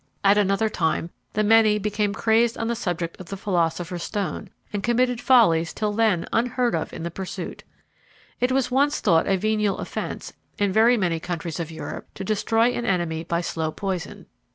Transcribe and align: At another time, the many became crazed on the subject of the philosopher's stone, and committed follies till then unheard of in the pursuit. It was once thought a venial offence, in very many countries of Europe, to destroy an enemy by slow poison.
At 0.23 0.35
another 0.35 0.67
time, 0.67 1.11
the 1.33 1.43
many 1.43 1.77
became 1.77 2.11
crazed 2.15 2.57
on 2.57 2.67
the 2.67 2.75
subject 2.75 3.19
of 3.19 3.27
the 3.27 3.37
philosopher's 3.37 4.01
stone, 4.01 4.49
and 4.73 4.81
committed 4.81 5.21
follies 5.21 5.73
till 5.75 5.93
then 5.93 6.25
unheard 6.33 6.73
of 6.73 6.91
in 6.91 7.03
the 7.03 7.11
pursuit. 7.11 7.63
It 8.39 8.51
was 8.51 8.71
once 8.71 8.99
thought 8.99 9.27
a 9.27 9.37
venial 9.37 9.77
offence, 9.77 10.33
in 10.57 10.73
very 10.73 10.97
many 10.97 11.19
countries 11.19 11.59
of 11.59 11.69
Europe, 11.69 12.07
to 12.15 12.23
destroy 12.23 12.71
an 12.73 12.83
enemy 12.83 13.23
by 13.25 13.41
slow 13.41 13.71
poison. 13.71 14.25